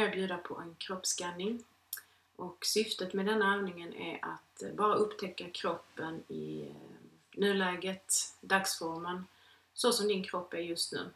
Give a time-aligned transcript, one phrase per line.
[0.00, 1.64] kommer jag bjuda på en kroppsskanning.
[2.36, 6.74] Och syftet med denna övningen är att eh, bara upptäcka kroppen i eh,
[7.34, 9.26] nuläget, dagsformen,
[9.74, 11.10] så som din kropp är just nu.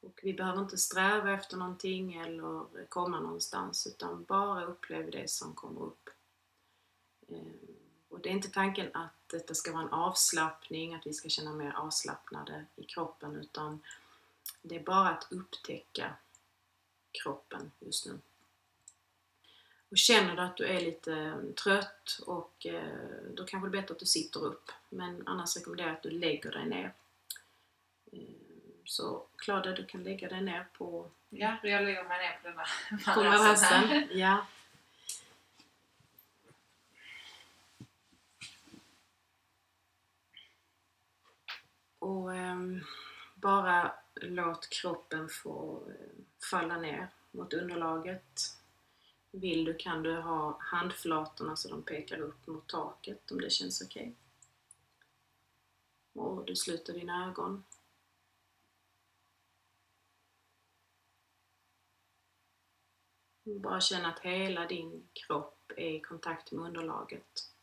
[0.00, 5.54] Och vi behöver inte sträva efter någonting eller komma någonstans utan bara uppleva det som
[5.54, 6.10] kommer upp.
[7.28, 7.38] Eh,
[8.08, 11.52] och det är inte tanken att detta ska vara en avslappning, att vi ska känna
[11.52, 13.80] mer avslappnade i kroppen utan
[14.62, 16.14] det är bara att upptäcka
[17.12, 18.18] kroppen just nu.
[19.90, 23.94] Och känner du att du är lite trött och eh, då kanske det är bättre
[23.94, 24.72] att du sitter upp.
[24.88, 26.92] Men annars rekommenderar jag att du lägger dig ner.
[28.12, 28.34] Ehm,
[28.84, 33.14] så Klara, du kan lägga dig ner på Ja, jag lägger mig ner på denna
[33.14, 34.08] på madrassen.
[34.18, 34.46] Ja.
[41.98, 42.84] Och um,
[43.34, 48.58] bara låt kroppen få uh, falla ner mot underlaget.
[49.30, 53.82] Vill du kan du ha handflatorna så de pekar upp mot taket om det känns
[53.82, 54.02] okej.
[54.02, 54.14] Okay.
[56.24, 57.64] Och du sluter dina ögon.
[63.44, 67.57] Bara känna att hela din kropp är i kontakt med underlaget.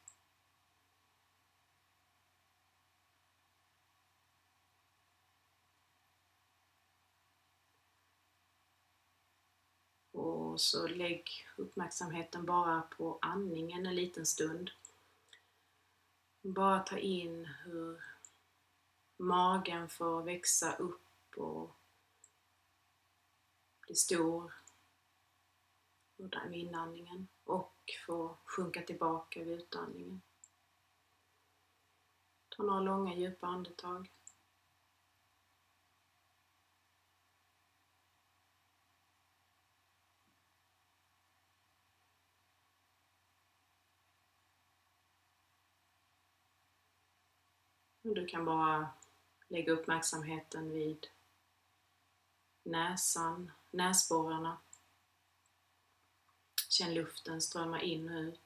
[10.55, 14.71] Och så lägg uppmärksamheten bara på andningen en liten stund.
[16.41, 18.03] Bara ta in hur
[19.17, 21.71] magen får växa upp och
[23.81, 24.53] bli stor
[26.17, 30.21] vid inandningen och få sjunka tillbaka vid utandningen.
[32.49, 34.11] Ta några långa djupa andetag.
[48.13, 48.89] Du kan bara
[49.47, 51.07] lägga uppmärksamheten vid
[52.63, 54.57] näsan, näsborrarna.
[56.69, 58.44] Känn luften strömma in och ut.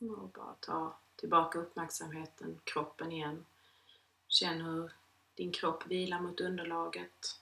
[0.00, 3.46] Och bara ta tillbaka uppmärksamheten, kroppen igen.
[4.28, 4.92] Känn hur
[5.34, 7.40] din kropp vilar mot underlaget.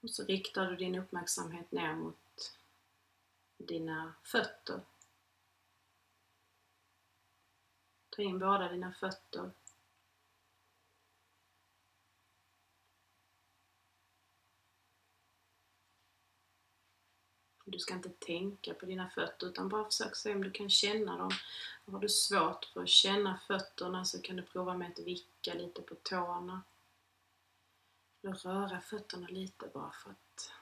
[0.00, 2.56] Och så riktar du din uppmärksamhet ner mot
[3.56, 4.80] dina fötter.
[8.10, 9.50] Ta in båda dina fötter
[17.72, 21.16] Du ska inte tänka på dina fötter utan bara försök se om du kan känna
[21.16, 21.30] dem.
[21.84, 25.54] Och har du svårt för att känna fötterna så kan du prova med att vicka
[25.54, 26.62] lite på tårna.
[28.22, 30.52] Eller röra fötterna lite bara för att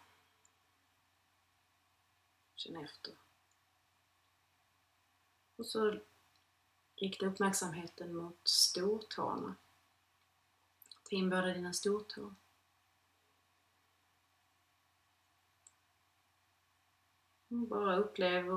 [2.55, 3.15] känna efter.
[5.57, 6.01] Och så
[6.97, 9.57] rikta uppmärksamheten mot stortårna.
[11.03, 12.35] Ta in båda dina stortår.
[17.53, 18.51] Bara upplev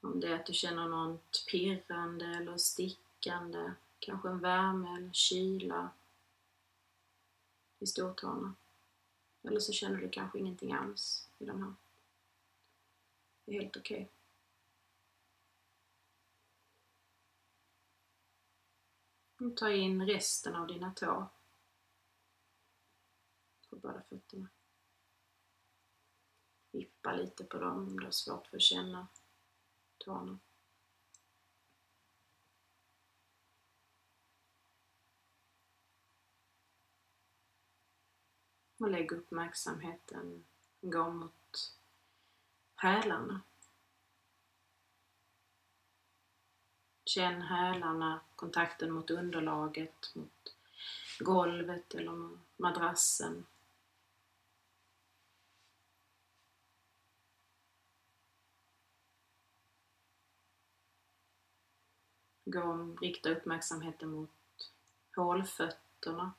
[0.00, 5.90] om det är att du känner något pirrande eller stickande, kanske en värme eller kyla
[7.78, 8.54] i stortårna.
[9.42, 11.74] Eller så känner du kanske ingenting alls i de här.
[13.44, 14.08] Det är helt okej.
[19.38, 19.56] Okay.
[19.56, 21.26] Ta in resten av dina tår
[23.70, 24.48] på båda fötterna
[27.06, 29.08] vippa lite på dem om du har svårt för att känna
[29.98, 30.38] tårna.
[38.78, 40.46] Och lägg uppmärksamheten
[40.80, 41.74] gå mot
[42.76, 43.40] hälarna.
[47.04, 50.56] Känn hälarna, kontakten mot underlaget, mot
[51.20, 53.46] golvet eller madrassen.
[62.48, 64.30] Gå och rikta uppmärksamheten mot
[65.16, 66.32] hålfötterna.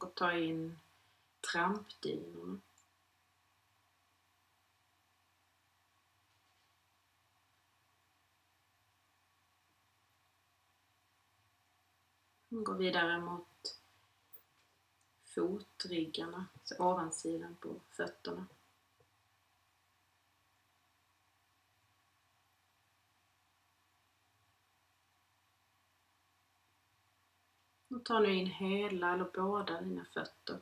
[0.00, 0.78] Och ta in
[1.52, 2.60] trampdynorna.
[12.48, 13.49] Gå vidare mot
[15.40, 18.46] fotryggarna, så ovansidan på fötterna.
[27.88, 30.60] Och ta nu in hela eller båda dina fötter.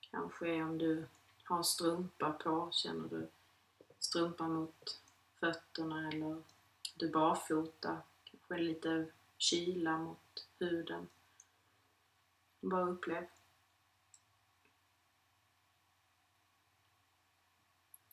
[0.00, 1.06] Kanske om du
[1.44, 3.28] har strumpa på, känner du
[3.98, 5.00] strumpan mot
[5.40, 6.42] fötterna eller
[6.94, 9.06] du barfota, kanske lite
[9.38, 11.08] kyla mot huden.
[12.62, 13.28] Bara upplev.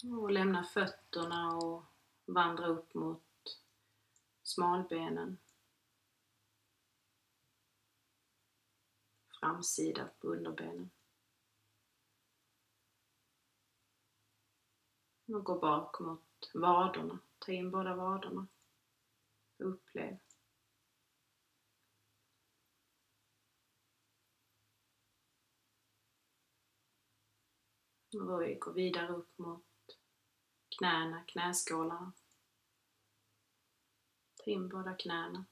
[0.03, 1.85] Och lämna fötterna och
[2.25, 3.23] vandra upp mot
[4.43, 5.37] smalbenen.
[9.39, 10.91] Framsida på underbenen.
[15.25, 17.19] Och gå bak mot vaderna.
[17.39, 18.47] Ta in båda vaderna.
[19.57, 20.17] Upplev.
[28.13, 29.65] Och vi går vidare upp mot
[30.77, 32.13] knäna, knäskålarna.
[34.35, 35.45] Ta in båda knäna.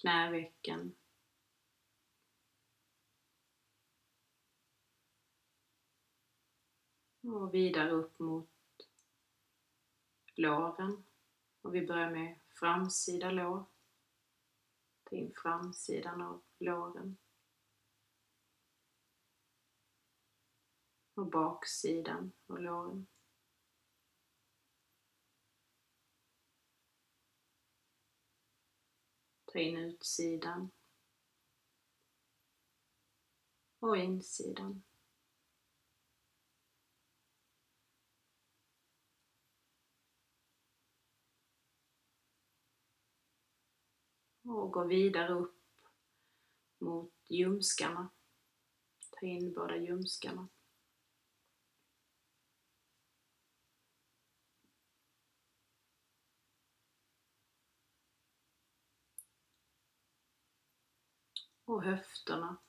[0.00, 0.96] Knävecken.
[7.20, 8.50] Och vidare upp mot
[10.34, 11.04] låren.
[11.62, 13.64] Och vi börjar med framsida lår.
[15.04, 17.18] Ta in framsidan av låren.
[21.14, 23.06] Och baksidan av låren.
[29.44, 30.70] Ta in utsidan.
[33.78, 34.82] Och insidan.
[44.42, 45.63] Och gå vidare upp
[46.84, 48.10] mot ljumskarna.
[49.10, 50.48] Ta in båda ljumskarna.
[61.64, 62.63] Och höfterna.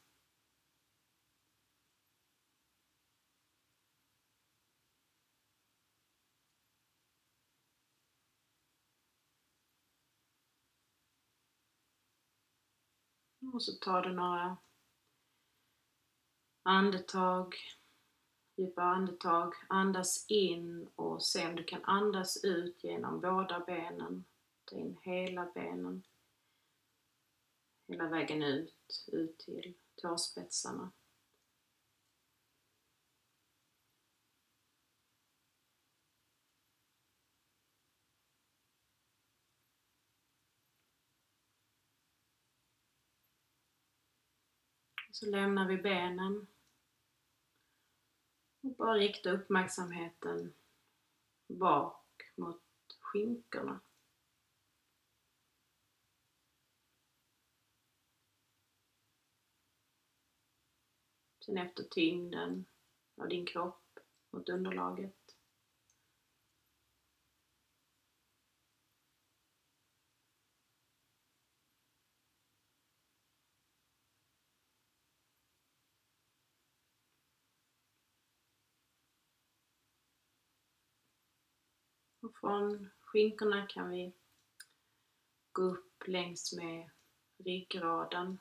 [13.53, 14.57] Och så tar du några
[16.63, 17.55] andetag,
[18.55, 19.53] djupa andetag.
[19.69, 24.25] Andas in och se om du kan andas ut genom båda benen.
[24.65, 26.03] Ta in hela benen.
[27.87, 30.91] Hela vägen ut, ut till tåspetsarna.
[45.15, 46.47] Så lämnar vi benen
[48.61, 50.53] och bara rikta uppmärksamheten
[51.47, 52.61] bak mot
[52.99, 53.79] skinkorna.
[61.45, 62.65] Sen efter tyngden
[63.15, 63.99] av din kropp
[64.31, 65.24] mot underlaget.
[82.25, 84.13] Och från skinkorna kan vi
[85.51, 86.89] gå upp längs med
[87.37, 88.39] ryggraden.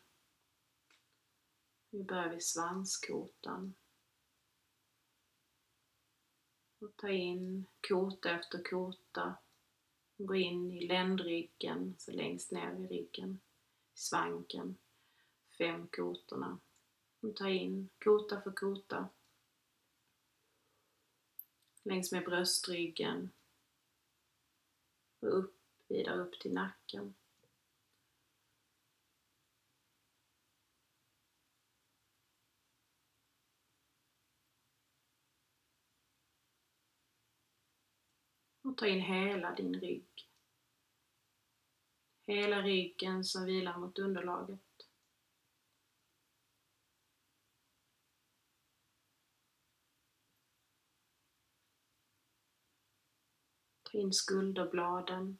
[1.90, 3.74] Vi börjar vid svanskotan.
[6.78, 9.36] Och ta in kota efter kota.
[10.16, 13.40] Gå in i ländryggen, så längst ner i ryggen,
[13.94, 14.78] svanken,
[15.58, 16.58] fem kotorna.
[17.20, 19.08] Och ta in kota för kota.
[21.82, 23.30] Längs med bröstryggen,
[25.24, 25.56] och upp,
[25.88, 27.14] vidare upp till nacken.
[38.62, 40.30] Och ta in hela din rygg.
[42.26, 44.63] Hela ryggen som vilar mot underlaget.
[53.94, 55.38] in skulderbladen.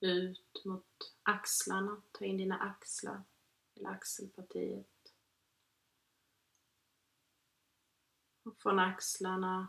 [0.00, 3.24] Ut mot axlarna, ta in dina axlar
[3.74, 5.14] eller axelpartiet.
[8.42, 9.68] Och från axlarna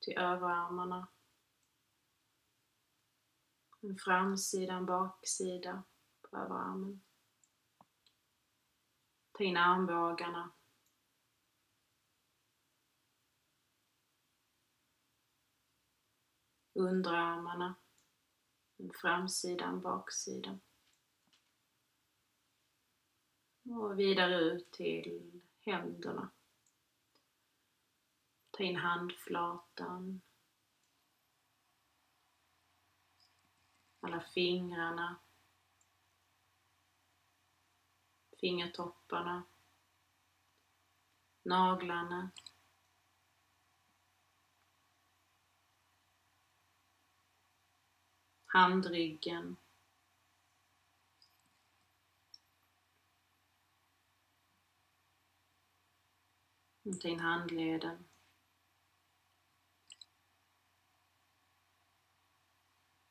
[0.00, 1.08] till överarmarna.
[3.80, 5.84] En framsida, en baksida
[6.32, 7.02] över överarmen.
[9.32, 10.52] Ta in armbågarna.
[16.72, 17.74] Underarmarna.
[18.94, 20.60] framsidan, baksidan.
[23.62, 26.30] Och vidare ut till händerna.
[28.50, 30.20] Ta in handflatan.
[34.00, 35.20] Alla fingrarna.
[38.40, 39.42] Fingertopparna.
[41.42, 42.30] Naglarna.
[48.46, 49.56] Handryggen.
[57.00, 58.04] Ta in handleden.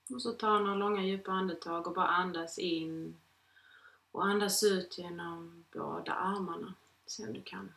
[0.10, 3.22] Och så ta några långa djupa andetag och bara andas in
[4.18, 6.74] och andas ut genom båda armarna.
[7.06, 7.74] Se om du kan.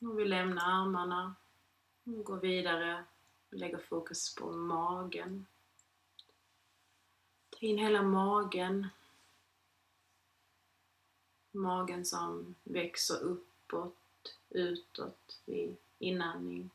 [0.00, 1.34] Och vi lämnar armarna
[2.04, 3.04] och går vidare
[3.50, 5.46] och lägger fokus på magen.
[7.50, 8.88] Ta in hela magen
[11.50, 16.70] Magen som växer uppåt, utåt vid inandning.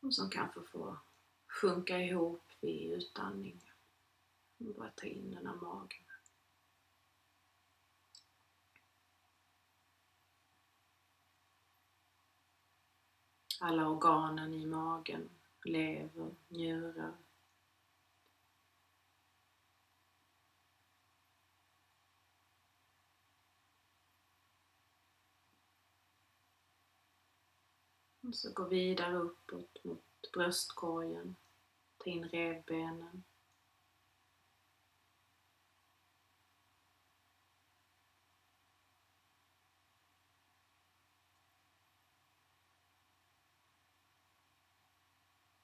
[0.00, 0.98] Och som kanske får
[1.46, 3.60] sjunka ihop vid utandning.
[4.58, 6.04] Bara ta in den här magen.
[13.62, 15.30] Alla organen i magen,
[15.64, 17.12] lever, njurar,
[28.30, 31.36] Och så gå vidare uppåt mot bröstkorgen.
[31.96, 33.24] Ta in revbenen.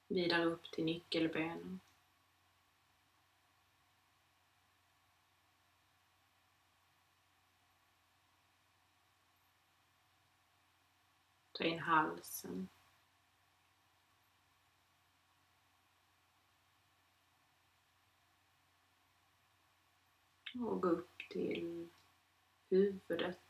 [0.09, 1.81] Vidare upp till nyckelbenen.
[11.57, 12.69] Ta in halsen.
[20.55, 21.89] Och gå upp till
[22.69, 23.41] huvudet.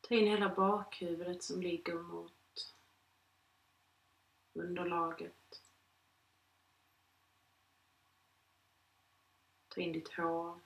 [0.00, 2.74] Ta in hela bakhuvudet som ligger mot
[4.52, 5.62] underlaget.
[9.68, 10.60] Ta in ditt hår,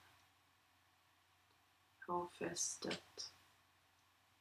[2.05, 3.33] hårfästet.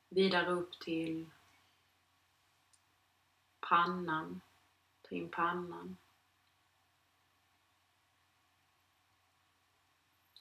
[0.08, 1.30] Vidare upp till
[3.70, 4.40] pannan,
[5.02, 5.96] ta in pannan.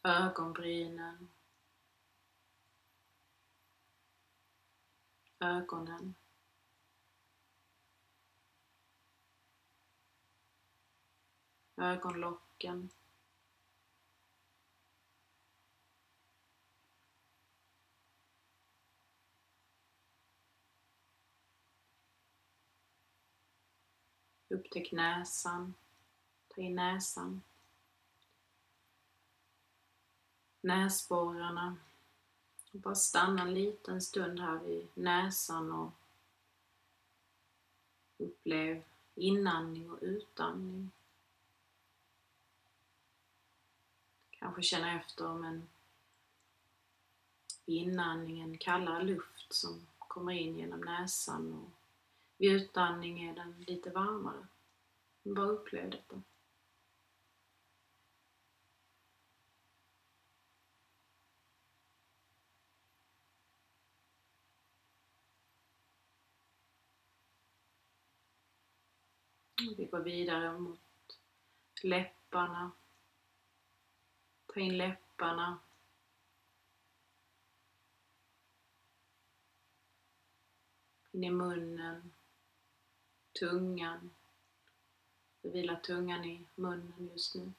[0.04, 1.30] Ögonbrynen.
[5.40, 6.16] Ögonen.
[11.78, 12.90] Ögonlocken.
[24.50, 25.74] Upptäck näsan.
[26.48, 27.42] Ta in näsan.
[30.62, 31.78] Näsborrarna.
[32.72, 35.92] bara stanna en liten stund här vid näsan och
[38.18, 38.84] upplev
[39.16, 40.92] inandning och utandning.
[44.30, 45.70] Kanske känna efter om en
[47.66, 51.79] inandning, en kallare luft som kommer in genom näsan och
[52.40, 54.48] vid utandning är den lite varmare.
[55.24, 56.22] Bara upplev detta.
[69.78, 70.80] Vi går vidare mot
[71.84, 72.72] läpparna.
[74.46, 75.60] Ta in läpparna.
[81.12, 82.14] In i munnen
[83.34, 84.12] tungan.
[85.42, 87.52] Du vilar tungan i munnen just nu.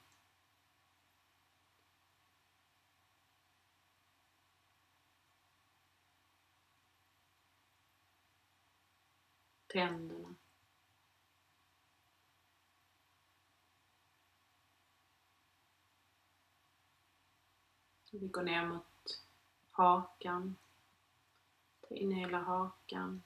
[9.67, 10.35] Tänderna.
[18.11, 19.21] Vi går ner mot
[19.71, 20.55] hakan.
[21.81, 23.23] Ta in hela hakan.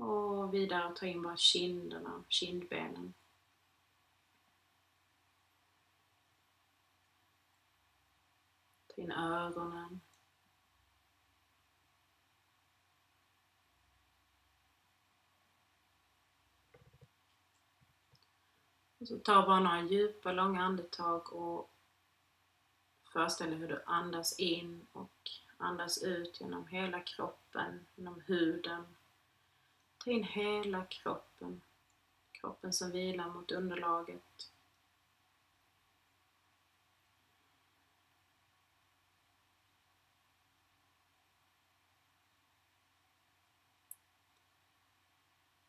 [0.00, 3.14] Och vidare ta in bara kinderna, kindbenen.
[8.86, 10.00] Ta in ögonen.
[18.98, 21.70] Och så ta bara några djupa, långa andetag och
[23.12, 28.96] föreställ dig hur du andas in och andas ut genom hela kroppen, genom huden.
[30.04, 31.60] Ta in hela kroppen,
[32.32, 34.50] kroppen som vilar mot underlaget.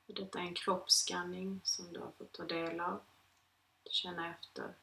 [0.06, 3.00] Detta är en kroppsskanning som du har fått ta del av.
[3.86, 4.74] Känna efter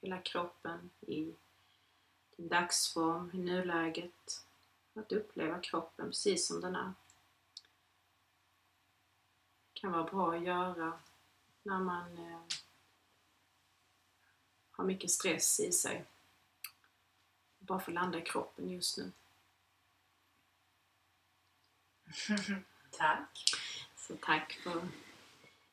[0.00, 1.34] hela kroppen i
[2.36, 4.46] din dagsform, i nuläget.
[4.94, 6.92] Att uppleva kroppen precis som den är.
[9.86, 10.98] Kan vara bra att göra
[11.62, 12.40] när man eh,
[14.70, 16.04] har mycket stress i sig.
[17.58, 19.12] Bara få landa i kroppen just nu.
[22.90, 23.38] Tack.
[23.96, 24.88] Så tack för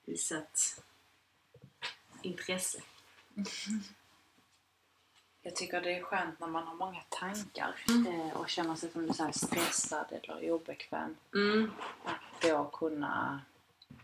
[0.06, 0.84] visat
[2.21, 2.82] intresse.
[5.41, 8.08] Jag tycker det är skönt när man har många tankar Mm.
[8.08, 11.15] eh, och känner sig som du säger stressad eller obekväm.
[11.34, 11.71] Mm.
[12.06, 13.41] Att då kunna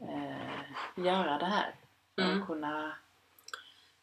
[0.01, 1.75] eh, göra det här.
[2.15, 2.41] Mm.
[2.41, 2.95] Och kunna...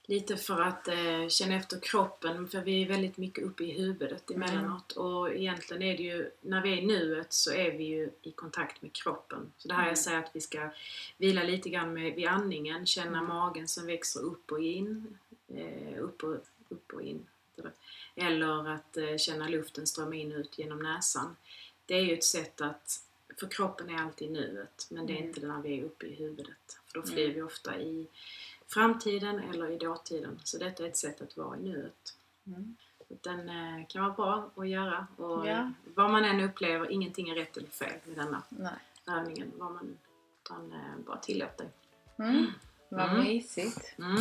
[0.08, 4.30] Lite för att eh, känna efter kroppen, för vi är väldigt mycket uppe i huvudet
[4.30, 4.92] emellanåt.
[4.92, 8.30] Och egentligen är det ju, när vi är i nuet så är vi ju i
[8.30, 9.52] kontakt med kroppen.
[9.58, 9.88] Så det här Mm.
[9.88, 10.70] jag säger att vi ska
[11.16, 13.28] vila lite grann med, vid andningen, känna Mm.
[13.28, 15.18] magen som växer upp och in.
[15.48, 16.34] Eh, upp, och,
[16.68, 17.26] upp och in.
[18.14, 21.36] Eller att eh, känna luften strömma in och ut genom näsan.
[21.86, 23.02] Det är ju ett sätt att,
[23.40, 25.28] för kroppen är alltid i nuet, men det är Mm.
[25.28, 26.78] inte när vi är uppe i huvudet.
[26.86, 27.12] För då Mm.
[27.14, 28.06] flyr vi ofta i
[28.66, 30.40] framtiden eller i dåtiden.
[30.44, 32.16] Så detta är ett sätt att vara i nuet.
[32.46, 32.76] Mm.
[33.08, 35.06] Den eh, kan vara bra att göra.
[35.16, 35.72] Och Ja.
[35.94, 38.72] Vad man än upplever, ingenting är rätt eller fel med denna Nej.
[39.18, 39.52] övningen.
[39.56, 39.96] Vad man,
[40.44, 41.68] utan eh, bara tillåt dig.
[42.18, 42.46] Mm.
[42.88, 43.24] Vad Mm.
[43.24, 43.94] mysigt.
[43.98, 44.16] Mm.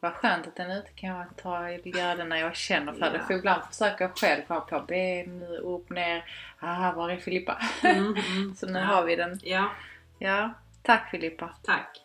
[0.00, 3.16] Vad skönt att den ute kan jag ta, göra det när jag känner för det.
[3.18, 3.24] Ja.
[3.26, 6.24] För ibland försöker jag själv komma på ben, upp, ner.
[6.58, 7.58] Ah, var är Filippa?
[7.84, 8.54] Mm, mm.
[8.56, 8.84] Så nu Ja.
[8.84, 9.40] har vi den.
[9.42, 9.70] Ja,
[10.18, 10.50] Ja,
[10.82, 11.50] tack Filippa.
[11.62, 12.00] tack.